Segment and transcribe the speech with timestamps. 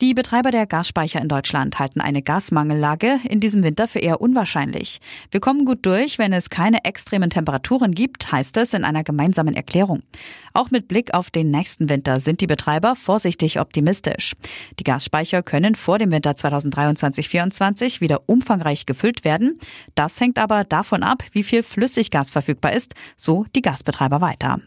[0.00, 5.00] Die Betreiber der Gasspeicher in Deutschland halten eine Gasmangellage in diesem Winter für eher unwahrscheinlich.
[5.32, 9.56] Wir kommen gut durch, wenn es keine extremen Temperaturen gibt, heißt es in einer gemeinsamen
[9.56, 10.04] Erklärung.
[10.52, 14.36] Auch mit Blick auf den nächsten Winter sind die Betreiber vorsichtig optimistisch.
[14.78, 19.58] Die Gasspeicher können vor dem Winter 2023-24 wieder umfangreich gefüllt werden.
[19.96, 24.60] Das hängt aber davon ab, wie viel Flüssiggas verfügbar ist, so die Gasbetreiber weiter.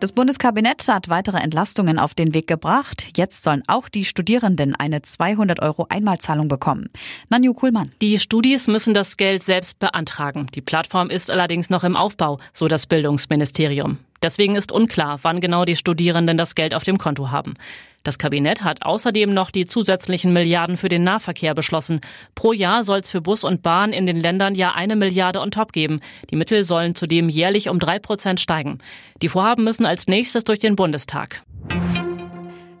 [0.00, 3.06] Das Bundeskabinett hat weitere Entlastungen auf den Weg gebracht.
[3.16, 6.90] Jetzt sollen auch die Studierenden eine 200 Euro Einmalzahlung bekommen.
[7.30, 7.92] Nanju Kuhlmann.
[8.02, 10.48] Die Studis müssen das Geld selbst beantragen.
[10.54, 13.98] Die Plattform ist allerdings noch im Aufbau, so das Bildungsministerium.
[14.24, 17.56] Deswegen ist unklar, wann genau die Studierenden das Geld auf dem Konto haben.
[18.04, 22.00] Das Kabinett hat außerdem noch die zusätzlichen Milliarden für den Nahverkehr beschlossen.
[22.34, 25.50] Pro Jahr soll es für Bus und Bahn in den Ländern ja eine Milliarde on
[25.50, 26.00] top geben.
[26.30, 28.78] Die Mittel sollen zudem jährlich um drei Prozent steigen.
[29.20, 31.42] Die Vorhaben müssen als nächstes durch den Bundestag.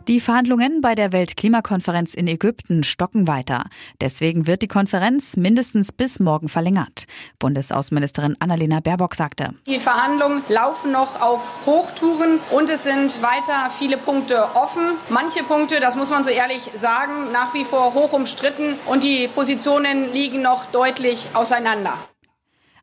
[0.06, 3.64] Die Verhandlungen bei der Weltklimakonferenz in Ägypten stocken weiter.
[4.02, 7.04] Deswegen wird die Konferenz mindestens bis morgen verlängert.
[7.38, 9.54] Bundesaußenministerin Annalena Baerbock sagte.
[9.66, 14.82] Die Verhandlungen laufen noch auf Hochtouren und es sind weiter viele Punkte offen.
[15.08, 19.26] Manche Punkte, das muss man so ehrlich sagen, nach wie vor hoch umstritten und die
[19.28, 21.96] Positionen liegen noch deutlich auseinander.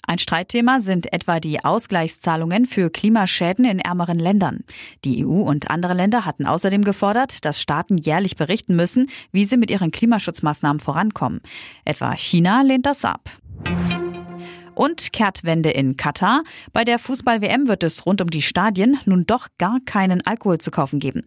[0.07, 4.63] Ein Streitthema sind etwa die Ausgleichszahlungen für Klimaschäden in ärmeren Ländern.
[5.05, 9.57] Die EU und andere Länder hatten außerdem gefordert, dass Staaten jährlich berichten müssen, wie sie
[9.57, 11.41] mit ihren Klimaschutzmaßnahmen vorankommen.
[11.85, 13.29] Etwa China lehnt das ab.
[14.81, 16.43] Und Kehrtwende in Katar.
[16.73, 20.71] Bei der Fußball-WM wird es rund um die Stadien nun doch gar keinen Alkohol zu
[20.71, 21.23] kaufen geben.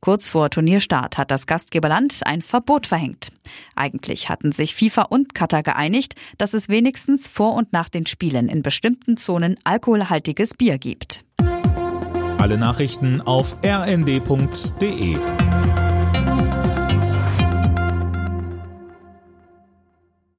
[0.00, 3.32] Kurz vor Turnierstart hat das Gastgeberland ein Verbot verhängt.
[3.74, 8.50] Eigentlich hatten sich FIFA und Katar geeinigt, dass es wenigstens vor und nach den Spielen
[8.50, 11.24] in bestimmten Zonen alkoholhaltiges Bier gibt.
[12.36, 15.16] Alle Nachrichten auf rnd.de